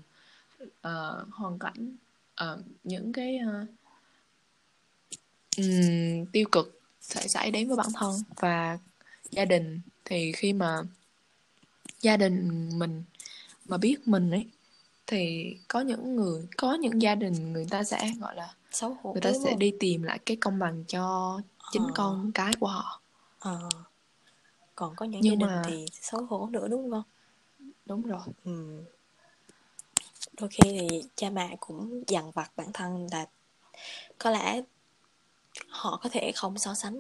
[0.64, 1.96] uh, hoàn cảnh
[2.44, 3.70] uh, những cái uh,
[5.58, 8.78] um, tiêu cực sẽ xảy đến với bản thân và
[9.32, 9.82] gia đình.
[10.06, 10.82] Thì khi mà
[12.02, 13.04] gia đình mình
[13.66, 14.46] mà biết mình ấy
[15.08, 19.12] thì có những người có những gia đình người ta sẽ gọi là xấu hổ
[19.14, 19.60] người ta sẽ không?
[19.60, 21.40] đi tìm lại cái công bằng cho
[21.72, 21.92] chính ờ.
[21.96, 23.02] con cái của họ
[23.44, 23.70] ờ.
[24.76, 25.62] còn có những Nhưng gia đình mà...
[25.66, 27.04] thì xấu hổ nữa đúng không
[27.86, 28.84] đúng rồi ừ.
[30.40, 33.28] đôi khi thì cha mẹ cũng dằn vặt bản thân là
[34.18, 34.62] có lẽ
[35.70, 37.00] họ có thể không so sánh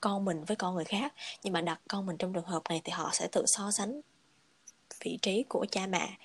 [0.00, 2.80] con mình với con người khác nhưng mà đặt con mình trong trường hợp này
[2.84, 4.00] thì họ sẽ tự so sánh
[5.00, 6.16] vị trí của cha mẹ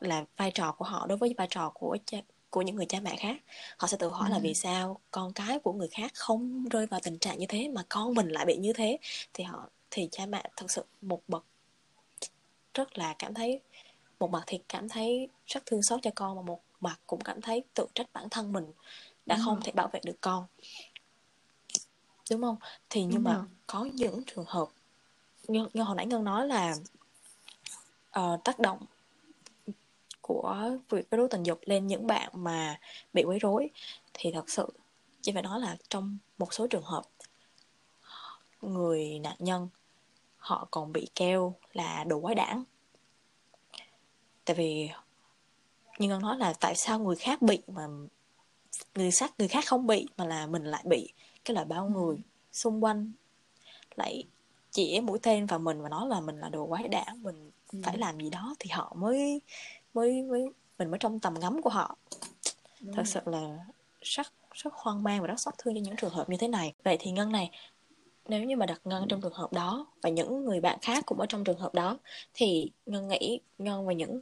[0.00, 2.18] là vai trò của họ đối với vai trò của cha,
[2.50, 3.36] của những người cha mẹ khác
[3.76, 4.32] họ sẽ tự hỏi ừ.
[4.32, 7.68] là vì sao con cái của người khác không rơi vào tình trạng như thế
[7.68, 8.98] mà con mình lại bị như thế
[9.34, 11.44] thì họ thì cha mẹ thật sự một bậc
[12.74, 13.60] rất là cảm thấy
[14.20, 17.40] một mặt thì cảm thấy rất thương xót cho con mà một mặt cũng cảm
[17.40, 18.72] thấy tự trách bản thân mình
[19.26, 19.62] đã Đúng không rồi.
[19.64, 20.46] thể bảo vệ được con
[22.30, 22.56] đúng không
[22.90, 23.44] thì nhưng Đúng mà rồi.
[23.66, 24.68] có những trường hợp
[25.48, 26.74] như, như hồi nãy ngân nói là
[28.20, 28.78] uh, tác động
[30.28, 32.80] của việc quấy rối tình dục lên những bạn mà
[33.12, 33.70] bị quấy rối.
[34.14, 34.68] Thì thật sự
[35.20, 37.02] chỉ phải nói là trong một số trường hợp
[38.62, 39.68] người nạn nhân
[40.36, 42.64] họ còn bị kêu là đồ quái đản.
[44.44, 44.90] Tại vì
[45.98, 47.86] như ngân nói là tại sao người khác bị mà
[48.94, 51.12] người khác người khác không bị mà là mình lại bị?
[51.44, 52.16] Cái là bao người
[52.52, 53.12] xung quanh
[53.96, 54.24] lại
[54.70, 57.80] chỉ mũi tên vào mình và nói là mình là đồ quái đản mình ừ.
[57.84, 59.40] phải làm gì đó thì họ mới
[59.98, 60.44] mới mới
[60.78, 61.96] mình mới trong tầm ngắm của họ.
[62.80, 63.06] Đúng thật rồi.
[63.06, 63.58] sự là
[64.00, 66.74] rất rất hoang mang và rất xót thương cho những trường hợp như thế này.
[66.84, 67.50] Vậy thì ngân này
[68.28, 71.20] nếu như mà đặt ngân trong trường hợp đó và những người bạn khác cũng
[71.20, 71.98] ở trong trường hợp đó
[72.34, 74.20] thì ngân nghĩ ngân và những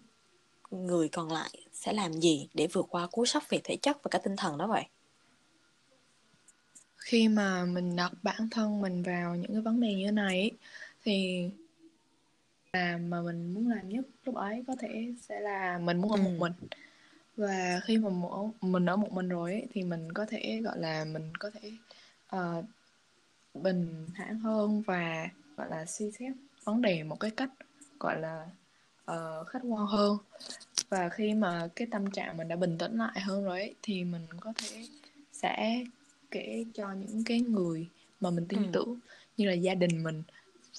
[0.70, 4.08] người còn lại sẽ làm gì để vượt qua cú sốc về thể chất và
[4.10, 4.84] cả tinh thần đó vậy?
[6.96, 10.50] Khi mà mình đặt bản thân mình vào những cái vấn đề như thế này
[11.04, 11.48] thì
[12.76, 16.16] làm mà mình muốn làm nhất lúc ấy có thể sẽ là mình muốn ở
[16.16, 16.38] một ừ.
[16.38, 16.52] mình
[17.36, 18.10] và khi mà
[18.60, 21.72] mình ở một mình rồi ấy, thì mình có thể gọi là mình có thể
[22.36, 22.64] uh,
[23.54, 26.32] bình thản hơn và gọi là suy xét
[26.64, 27.50] vấn đề một cái cách
[28.00, 28.46] gọi là
[29.12, 30.18] uh, khách quan hơn
[30.88, 34.04] và khi mà cái tâm trạng mình đã bình tĩnh lại hơn rồi ấy, thì
[34.04, 34.86] mình có thể
[35.32, 35.84] sẽ
[36.30, 37.88] kể cho những cái người
[38.20, 38.68] mà mình tin ừ.
[38.72, 38.98] tưởng
[39.36, 40.22] như là gia đình mình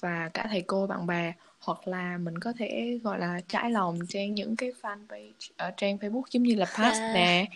[0.00, 3.98] và cả thầy cô bạn bè hoặc là mình có thể gọi là trải lòng
[4.08, 7.46] trên những cái fanpage ở trang Facebook giống như là Past À, nè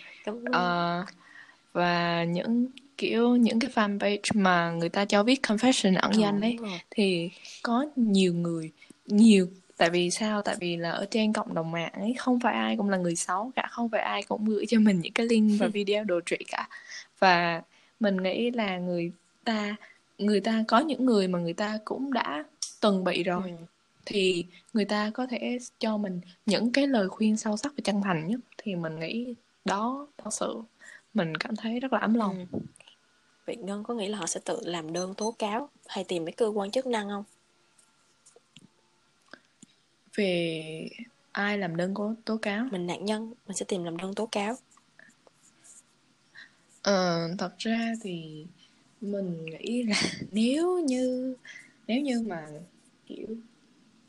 [0.51, 1.05] ờ,
[1.73, 6.55] và những kiểu những cái fanpage mà người ta cho viết confession ẩn danh ấy
[6.57, 6.79] đúng rồi.
[6.89, 7.29] thì
[7.63, 8.71] có nhiều người
[9.05, 10.41] nhiều tại vì sao?
[10.41, 13.15] Tại vì là ở trên cộng đồng mạng ấy không phải ai cũng là người
[13.15, 16.19] xấu cả không phải ai cũng gửi cho mình những cái link và video đồ
[16.25, 16.69] trị cả.
[17.19, 17.61] Và
[17.99, 19.11] mình nghĩ là người
[19.43, 19.75] ta
[20.17, 22.43] người ta có những người mà người ta cũng đã
[22.81, 23.41] từng bị rồi.
[23.43, 23.65] Ừ.
[24.05, 28.01] thì người ta có thể cho mình những cái lời khuyên sâu sắc và chân
[28.01, 29.35] thành nhất thì mình nghĩ
[29.65, 30.61] đó thật sự
[31.13, 32.59] mình cảm thấy rất là ấm lòng Ừ.
[33.45, 36.31] Vậy Ngân có nghĩ là họ sẽ tự làm đơn tố cáo hay tìm mấy
[36.31, 37.23] cơ quan chức năng không?
[40.15, 40.89] về
[41.31, 44.25] ai làm đơn có tố cáo Mình nạn nhân, mình sẽ tìm làm đơn tố
[44.25, 44.55] cáo.
[46.81, 48.45] Ờ, thật ra thì
[49.01, 49.95] mình nghĩ là
[50.31, 51.35] nếu như
[51.87, 52.47] nếu như mà
[53.05, 53.27] kiểu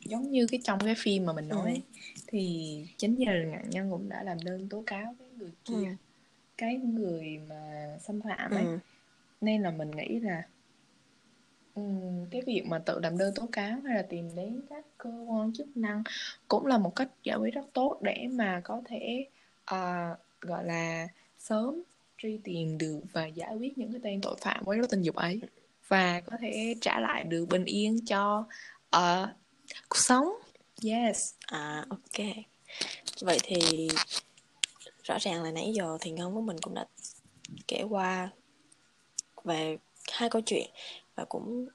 [0.04, 2.00] giống như cái trong cái phim mà mình nói Ừ.
[2.26, 5.54] thì chính gia đình nạn nhân cũng đã làm đơn tố cáo với người Ừ.
[5.64, 5.96] kia
[6.58, 8.78] cái người mà xâm phạm ấy Ừ.
[9.40, 10.42] nên là mình nghĩ là
[11.74, 15.10] ừm, cái việc mà tự làm đơn tố cáo hay là tìm đến các cơ
[15.28, 16.02] quan chức năng
[16.48, 19.26] cũng là một cách giải quyết rất tốt để mà có thể
[19.64, 21.82] à, gọi là sớm
[22.18, 25.14] truy tìm được và giải quyết những cái tên tội phạm quấy rối tình dục
[25.16, 25.40] ấy
[25.88, 28.46] và có thể trả lại được bình yên cho
[28.90, 29.34] ờ,
[29.88, 30.28] cuộc sống.
[30.82, 31.32] Yes.
[31.46, 32.26] À, ok.
[33.20, 33.88] Vậy thì
[35.04, 36.86] rõ ràng là nãy giờ thì Ngân với mình cũng đã
[37.68, 38.30] kể qua
[39.44, 39.76] về
[40.12, 40.70] hai câu chuyện
[41.14, 41.68] và cũng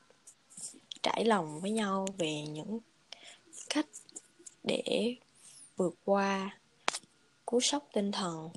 [1.03, 2.79] trải lòng với nhau về những
[3.69, 3.85] cách
[4.63, 5.15] để
[5.77, 6.57] vượt qua
[7.45, 8.49] cú sốc tinh thần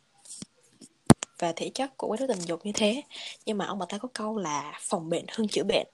[1.38, 3.03] và thể chất của quấy rối tình dục như thế.
[3.47, 5.87] Nhưng mà ông bà ta có câu là phòng bệnh hơn chữa bệnh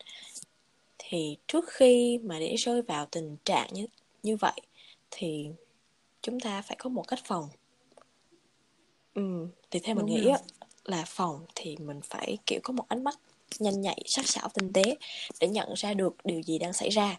[1.10, 3.86] thì trước khi mà để rơi vào tình trạng như
[4.22, 4.60] như vậy
[5.10, 5.46] thì
[6.22, 7.48] chúng ta phải có một cách phòng
[9.14, 10.38] ừ, thì theo mình nghĩ rồi.
[10.84, 13.14] là phòng thì mình phải kiểu có một ánh mắt
[13.58, 14.96] nhanh nhạy sắc sảo tinh tế
[15.40, 17.18] để nhận ra được điều gì đang xảy ra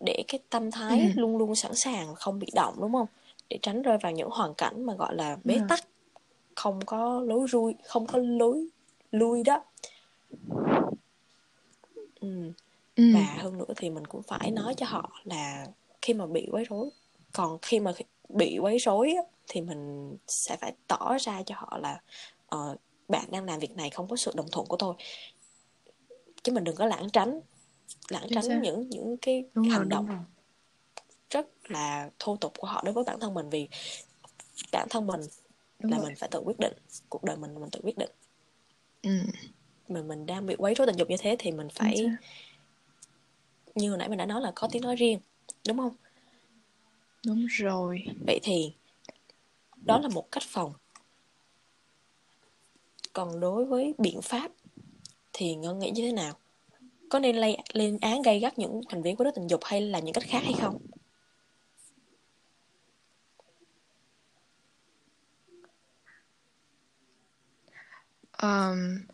[0.00, 1.20] để cái tâm thái Ừ.
[1.20, 3.06] luôn luôn sẵn sàng không bị động đúng không
[3.48, 5.66] để tránh rơi vào những hoàn cảnh mà gọi là bế rồi.
[5.68, 5.84] tắc
[6.56, 8.66] không có lối lui không có lối
[9.10, 9.64] lui đó
[12.22, 12.52] ừ.
[12.96, 13.04] Ừ.
[13.14, 15.66] và hơn nữa thì mình cũng phải nói cho họ là
[16.02, 16.90] khi mà bị quấy rối
[17.32, 17.92] còn khi mà
[18.28, 19.14] bị quấy rối
[19.48, 22.00] thì mình sẽ phải tỏ ra cho họ là
[22.46, 22.76] ờ,
[23.08, 24.94] bạn đang làm việc này không có sự đồng thuận của tôi
[26.42, 27.40] chứ mình đừng có lãng tránh
[28.08, 28.48] lãng Chính xác.
[28.48, 30.18] tránh những những cái đúng rồi hành đúng động rồi
[31.30, 33.68] rất là thô tục của họ đối với bản thân mình vì
[34.72, 35.20] bản thân mình
[35.78, 36.72] đúng là rồi mình phải tự quyết định
[37.08, 38.10] cuộc đời mình mình tự quyết định
[39.02, 39.10] ừ.
[39.92, 42.06] Mà mình đang bị quấy rối tình dục như thế thì mình phải
[43.74, 45.20] như hồi nãy mình đã nói là có tiếng nói riêng
[45.68, 45.94] đúng không?
[47.26, 48.04] Đúng rồi.
[48.26, 48.72] Vậy thì
[49.86, 50.72] đó là một cách phòng.
[53.12, 54.50] Còn đối với biện pháp
[55.32, 56.34] thì ngân nghĩ như thế nào?
[57.10, 59.80] Có nên lay, lên án gây gắt những hành vi quấy rối tình dục hay
[59.80, 60.78] là những cách khác hay không?
[68.32, 69.06] Ờm,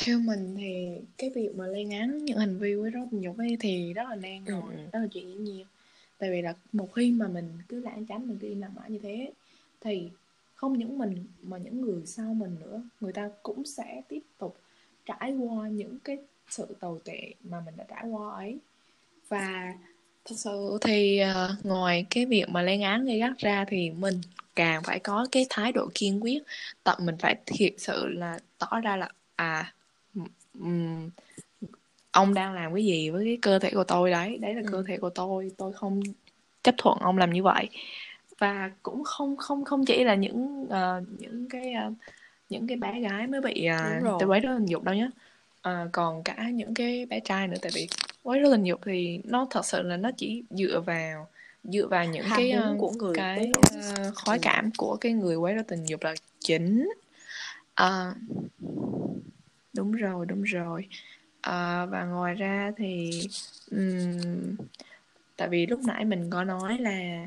[0.00, 3.38] theo mình thì cái việc mà lên án những hành vi quấy rối tình dục
[3.38, 4.80] ấy thì rất là nên Ừ, rồi ừ.
[4.92, 5.66] đó là chuyện dĩ nhiên.
[6.18, 8.90] Tại vì là một khi mà mình cứ lảng tránh mình cứ im lặng mãi
[8.90, 9.30] như thế
[9.80, 10.10] thì
[10.54, 14.56] không những mình mà những người sau mình nữa người ta cũng sẽ tiếp tục
[15.06, 16.18] trải qua những cái
[16.50, 18.58] sự tồi tệ mà mình đã trải qua ấy.
[19.28, 19.74] Và
[20.24, 24.20] thật sự thì ờ, ngoài cái việc mà lên án gây gắt ra thì mình
[24.54, 26.42] càng phải có cái thái độ kiên quyết.
[26.84, 29.74] Tập mình phải thiệt sự là tỏ ra là à
[32.10, 34.78] ông đang làm cái gì với cái cơ thể của tôi đấy đấy là cơ
[34.78, 34.84] Ừ.
[34.88, 36.00] thể của tôi tôi không
[36.62, 37.68] chấp thuận ông làm như vậy
[38.38, 41.92] và cũng không không không chỉ là những ờ, những cái ờ,
[42.48, 43.68] những cái bé gái mới bị
[43.98, 44.16] uh, rồi.
[44.20, 45.10] tự quấy rối tình dục đâu nhé
[45.62, 47.88] Ờ, còn cả những cái bé trai nữa tại vì
[48.22, 51.28] quấy rối tình dục thì nó thật sự là nó chỉ dựa vào
[51.64, 54.42] dựa vào những Ham cái ờ, của người cái ờ, khoái Ừ.
[54.42, 56.88] cảm của cái người quấy rối tình dục là chính
[57.74, 58.14] Ờ,
[59.72, 60.88] đúng rồi đúng rồi
[61.40, 63.10] Ờ, và ngoài ra thì
[63.70, 64.56] ừm,
[65.36, 67.26] tại vì lúc nãy mình có nói là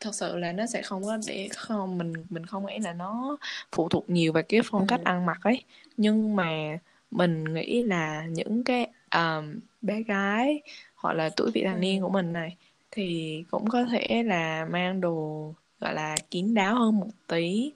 [0.00, 3.36] thật sự là nó sẽ không có để không mình mình không nghĩ là nó
[3.72, 4.86] phụ thuộc nhiều vào cái phong Ừ.
[4.88, 5.62] cách ăn mặc ấy
[5.96, 6.78] nhưng mà
[7.10, 10.62] mình nghĩ là những cái um, bé gái
[10.96, 12.04] hoặc là tuổi vị thành niên Ừ.
[12.06, 12.56] của mình này
[12.90, 17.72] thì cũng có thể là mang đồ gọi là kín đáo hơn một tí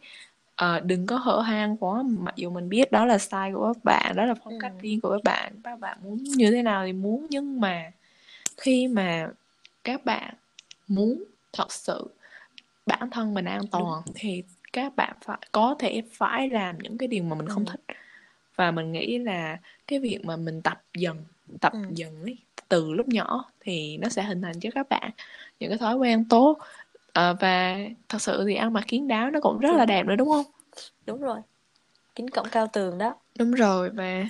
[0.65, 3.85] uh, đừng có hở hang quá mặc dù mình biết đó là style của các
[3.85, 4.59] bạn đó là phong ừ.
[4.63, 7.91] cách riêng của các bạn các bạn muốn như thế nào thì muốn nhưng mà
[8.57, 9.29] khi mà
[9.85, 10.35] các bạn
[10.89, 12.11] muốn thật sự
[12.87, 14.15] bản thân mình an toàn Đúng.
[14.15, 14.43] thì
[14.73, 17.53] các bạn phải có thể phải làm những cái điều mà mình ừ.
[17.53, 17.81] không thích
[18.57, 21.25] và mình nghĩ là cái việc mà mình tập dần
[21.61, 21.79] tập ừ.
[21.91, 22.37] dần ấy
[22.69, 25.11] từ lúc nhỏ thì nó sẽ hình thành cho các bạn
[25.61, 26.59] những cái thói quen tốt
[27.19, 27.79] à, và
[28.09, 30.47] thật sự thì ăn mặc kiến đáo nó cũng rất là đẹp nữa đúng không?
[31.07, 31.41] Đúng rồi.
[32.15, 33.15] Kính cổng cao tường đó.
[33.39, 34.25] Đúng rồi và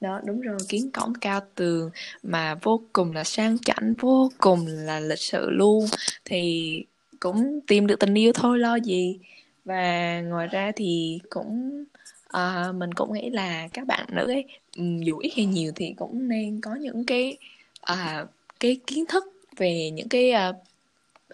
[0.00, 0.58] đó đúng rồi.
[0.68, 1.90] kiến cổng cao tường
[2.22, 5.86] mà vô cùng là sang chảnh vô cùng là lịch sự luôn.
[6.24, 6.84] Thì
[7.20, 9.18] cũng tìm được tình yêu thôi lo gì?
[9.64, 11.84] Và ngoài ra thì cũng
[12.36, 14.44] uh, mình cũng nghĩ là các bạn nữ ấy
[14.76, 17.36] dù ít hay nhiều thì cũng nên có những cái
[17.92, 18.28] uh,
[18.60, 19.24] cái kiến thức
[19.56, 20.56] về những cái uh,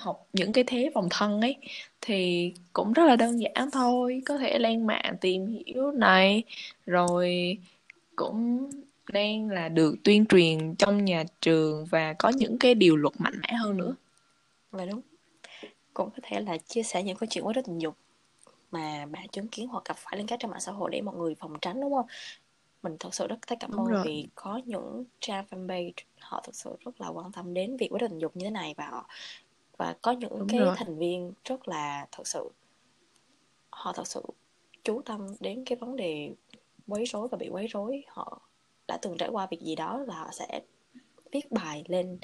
[0.00, 1.56] học những cái thế vòng thân ấy
[2.00, 4.22] thì cũng rất là đơn giản thôi.
[4.26, 6.42] Có thể lên mạng tìm hiểu này
[6.86, 7.58] rồi
[8.16, 8.70] cũng
[9.12, 13.40] nên là được tuyên truyền trong nhà trường và có những cái điều luật mạnh
[13.42, 13.94] mẽ hơn nữa.
[14.72, 15.00] Là đúng.
[15.94, 17.96] Cũng có thể là chia sẻ những câu chuyện quá rất tình dục
[18.70, 21.16] mà bạn chứng kiến hoặc gặp phải lên các trang mạng xã hội để mọi
[21.16, 22.06] người phòng tránh đúng không?
[22.82, 26.76] Mình thật sự rất thấy cảm ơn vì có những trang fanpage họ thực sự
[26.80, 29.02] rất là quan tâm đến việc quá tình dục như thế này và
[29.78, 30.74] và có những đúng cái rồi.
[30.76, 32.50] thành viên rất là thật sự
[33.70, 34.22] họ thật sự
[34.84, 36.34] chú tâm đến cái vấn đề
[36.86, 38.04] quấy rối và bị quấy rối.
[38.08, 38.40] Họ
[38.88, 40.60] đã từng trải qua việc gì đó là họ sẽ
[41.32, 42.18] viết bài lên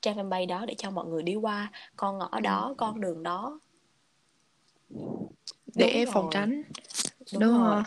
[0.00, 1.72] trang fanpage đó để cho mọi người đi qua.
[1.96, 3.60] Con ngõ đó con đường đó.
[5.74, 6.30] Để Đúng phòng rồi.
[6.32, 6.62] tránh.
[7.32, 7.82] Đúng, Đúng rồi.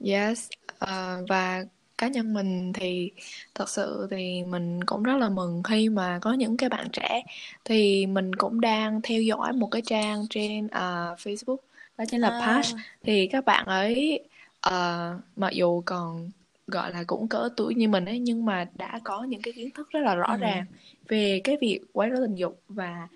[0.00, 0.48] Yes.
[0.74, 1.64] Uh, và
[1.98, 3.10] cá nhân mình thì
[3.54, 7.22] thật sự thì mình cũng rất là mừng khi mà có những cái bạn trẻ
[7.64, 11.56] thì mình cũng đang theo dõi một cái trang trên uh, Facebook
[11.98, 12.46] đó chính là à.
[12.46, 14.20] Pass thì các bạn ấy
[14.68, 16.30] uh, mặc dù còn
[16.66, 19.70] gọi là cũng cỡ tuổi như mình ấy nhưng mà đã có những cái kiến
[19.70, 20.38] thức rất là rõ ừ.
[20.38, 20.64] ràng
[21.08, 23.08] về cái việc quấy rối tình dục và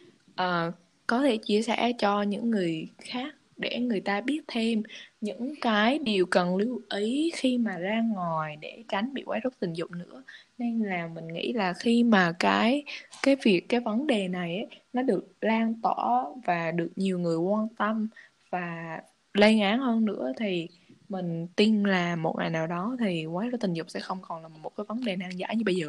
[0.42, 0.74] uh,
[1.06, 4.82] có thể chia sẻ cho những người khác để người ta biết thêm
[5.20, 9.50] những cái điều cần lưu ý khi mà ra ngoài để tránh bị quấy rối
[9.60, 10.22] tình dục nữa
[10.58, 12.84] nên là mình nghĩ là khi mà cái
[13.22, 17.36] cái việc cái vấn đề này ấy, nó được lan tỏa và được nhiều người
[17.36, 18.08] quan tâm
[18.50, 19.00] và
[19.34, 20.68] lên án hơn nữa thì
[21.08, 24.42] mình tin là một ngày nào đó thì quấy rối tình dục sẽ không còn
[24.42, 25.86] là một cái vấn đề nan giải như bây giờ.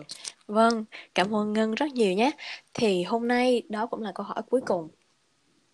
[0.48, 2.32] Vâng, cảm ơn Ngân rất nhiều nhé.
[2.74, 4.88] Thì hôm nay đó cũng là câu hỏi cuối cùng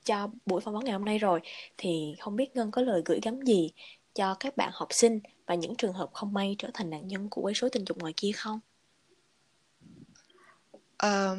[0.07, 1.39] cho buổi phỏng vấn ngày hôm nay rồi
[1.77, 3.71] thì không biết Ngân có lời gửi gắm gì
[4.15, 7.29] cho các bạn học sinh và những trường hợp không may trở thành nạn nhân
[7.29, 8.59] của quấy rối tình dục ngoài kia không?
[10.97, 11.35] À,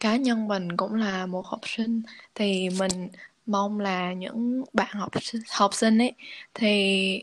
[0.00, 2.02] cá nhân mình cũng là một học sinh
[2.34, 3.08] thì mình
[3.46, 6.12] mong là những bạn học sinh học sinh ấy
[6.54, 7.22] thì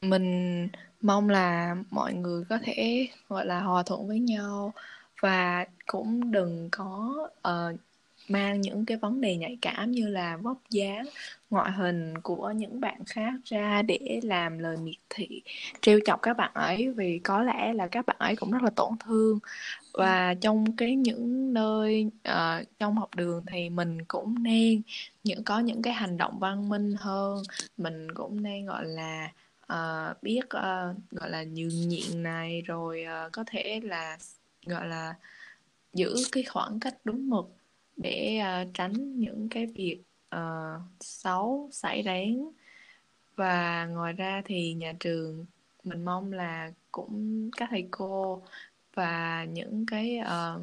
[0.00, 0.68] mình
[1.00, 4.72] mong là mọi người có thể gọi là hòa thuận với nhau
[5.20, 7.16] và cũng đừng có
[7.48, 7.80] uh,
[8.28, 11.04] mang những cái vấn đề nhạy cảm như là vóc dáng
[11.50, 15.42] ngoại hình của những bạn khác ra để làm lời miệt thị
[15.80, 18.70] trêu chọc các bạn ấy vì có lẽ là các bạn ấy cũng rất là
[18.70, 19.38] tổn thương.
[19.92, 24.82] Và trong cái những nơi uh, trong học đường thì mình cũng nên
[25.24, 27.42] những có những cái hành động văn minh hơn.
[27.76, 29.32] Mình cũng nên gọi là
[29.72, 34.18] uh, biết uh, gọi là nhường nhịn này rồi uh, có thể là
[34.66, 35.14] gọi là
[35.94, 37.56] giữ cái khoảng cách đúng mực
[37.96, 39.98] để uh, tránh những cái việc
[40.36, 42.48] uh, xấu xảy đến
[43.36, 45.46] và ngoài ra thì nhà trường
[45.84, 48.42] mình mong là cũng các thầy cô
[48.94, 50.62] và những cái uh,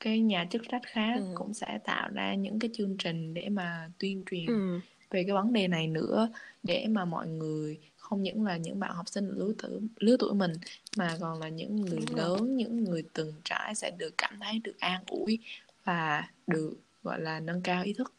[0.00, 1.32] cái nhà chức trách khác ừ.
[1.34, 4.80] cũng sẽ tạo ra những cái chương trình để mà tuyên truyền ừ.
[5.10, 6.28] về cái vấn đề này nữa
[6.62, 10.34] để mà mọi người không những là những bạn học sinh lứa tuổi lứa tuổi
[10.34, 10.52] mình
[10.96, 12.48] mà còn là những người Đúng lớn rồi.
[12.48, 15.38] những người từng trải sẽ được cảm thấy được an ủi
[15.84, 18.14] và được gọi là nâng cao ý thức.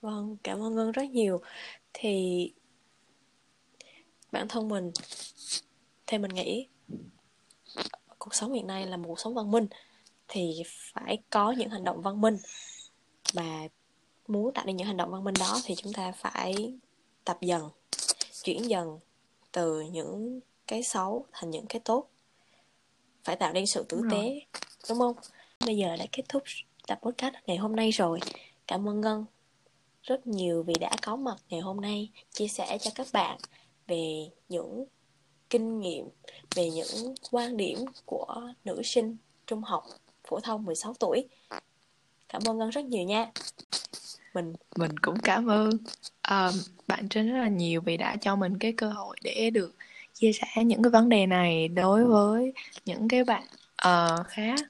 [0.00, 1.40] Vâng cảm ơn ngân rất nhiều.
[1.92, 2.52] Thì
[4.32, 4.90] bản thân mình
[6.06, 6.68] theo mình nghĩ
[8.18, 9.66] cuộc sống hiện nay là một cuộc sống văn minh
[10.28, 12.36] thì phải có những hành động văn minh.
[13.34, 13.68] Mà
[14.28, 16.74] muốn tạo nên những hành động văn minh đó thì chúng ta phải
[17.24, 17.68] tập dần
[18.42, 18.98] chuyển dần
[19.52, 22.08] từ những cái xấu thành những cái tốt.
[23.24, 24.40] Phải tạo nên sự tử tế
[24.88, 25.16] đúng không?
[25.66, 26.42] Bây giờ đã kết thúc
[26.86, 28.20] tập podcast ngày hôm nay rồi
[28.66, 29.24] cảm ơn ngân
[30.02, 33.38] rất nhiều vì đã có mặt ngày hôm nay chia sẻ cho các bạn
[33.86, 34.84] về những
[35.50, 36.04] kinh nghiệm
[36.54, 39.16] về những quan điểm của nữ sinh
[39.46, 39.84] trung học
[40.28, 41.28] phổ thông 16 tuổi.
[42.28, 43.30] Cảm ơn Ngân rất nhiều nha.
[44.34, 45.70] mình mình cũng cảm ơn
[46.32, 46.54] uh,
[46.86, 49.74] bạn Trinh rất là nhiều vì đã cho mình cái cơ hội để được
[50.14, 52.52] chia sẻ những cái vấn đề này đối với
[52.84, 53.44] những cái bạn
[53.88, 54.60] uh, khác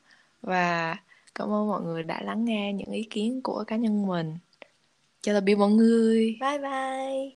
[0.43, 0.97] và
[1.39, 4.35] cảm ơn mọi người đã lắng nghe những ý kiến của cá nhân mình.
[5.23, 6.37] Chào tạm biệt mọi người.
[6.41, 7.31] Bye bye.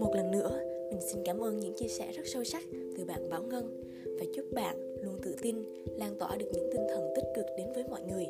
[0.00, 2.62] Một lần nữa mình xin cảm ơn những chia sẻ rất sâu sắc
[2.96, 3.82] từ bạn Bảo Ngân
[4.18, 5.56] và chúc bạn luôn tự tin
[5.96, 8.26] lan tỏa được những tinh thần tích cực đến với mọi người.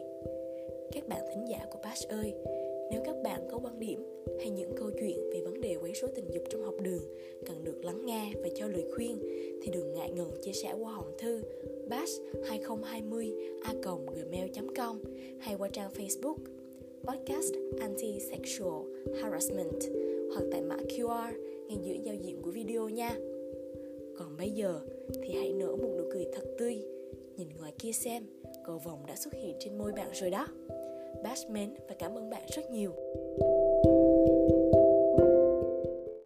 [0.92, 2.34] Các bạn thính giả của Bash ơi
[2.90, 4.02] nếu các bạn có quan điểm
[4.38, 7.02] hay những câu chuyện về vấn đề quấy rối tình dục trong học đường
[7.46, 9.18] cần được lắng nghe và cho lời khuyên
[9.62, 11.42] thì đừng ngại ngần chia sẻ qua hòm thư
[11.88, 13.32] bash 2020
[13.62, 14.98] a gmail.com
[15.40, 16.36] hay qua trang Facebook
[17.02, 18.84] podcast anti-sexual
[19.22, 19.80] harassment
[20.34, 21.32] hoặc tại mã QR
[21.68, 23.16] ngay giữa giao diện của video nha.
[24.18, 24.80] Còn bây giờ
[25.22, 26.82] thì hãy nở một nụ cười thật tươi,
[27.36, 28.22] nhìn ngoài kia xem,
[28.66, 30.46] cầu vồng đã xuất hiện trên môi bạn rồi đó.
[31.26, 32.92] Bash mến và cảm ơn bạn rất nhiều.